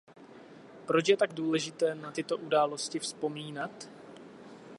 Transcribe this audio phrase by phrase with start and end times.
[0.85, 3.89] Proč je tak důležité na tyto události vzpomínat?